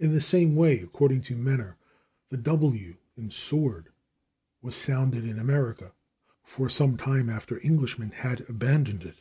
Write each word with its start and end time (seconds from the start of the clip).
In 0.00 0.10
the 0.12 0.20
same 0.20 0.56
way, 0.56 0.80
according 0.80 1.20
to 1.30 1.36
Menner, 1.36 1.76
the 2.28 2.36
/w/ 2.36 2.96
in 3.16 3.28
/sword/ 3.28 3.84
was 4.60 4.74
sounded 4.74 5.24
in 5.24 5.38
America 5.38 5.92
"for 6.42 6.68
some 6.68 6.96
time 6.96 7.30
after 7.30 7.60
Englishmen 7.64 8.10
had 8.10 8.40
abandoned 8.50 9.04
it." 9.04 9.18